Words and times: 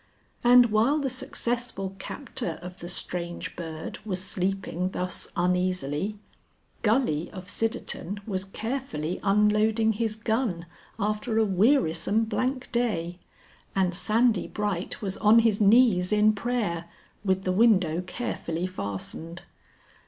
And 0.43 0.71
while 0.71 0.97
the 0.97 1.11
successful 1.11 1.95
captor 1.99 2.57
of 2.63 2.79
the 2.79 2.89
Strange 2.89 3.55
Bird 3.55 3.99
was 4.03 4.19
sleeping 4.23 4.89
thus 4.93 5.27
uneasily, 5.35 6.17
Gully 6.81 7.29
of 7.29 7.47
Sidderton 7.47 8.19
was 8.25 8.43
carefully 8.43 9.19
unloading 9.21 9.93
his 9.93 10.15
gun 10.15 10.65
after 10.97 11.37
a 11.37 11.45
wearisome 11.45 12.25
blank 12.25 12.71
day, 12.71 13.19
and 13.75 13.93
Sandy 13.93 14.47
Bright 14.47 15.03
was 15.03 15.17
on 15.17 15.37
his 15.37 15.61
knees 15.61 16.11
in 16.11 16.33
prayer, 16.33 16.89
with 17.23 17.43
the 17.43 17.51
window 17.51 18.01
carefully 18.01 18.65
fastened. 18.65 19.43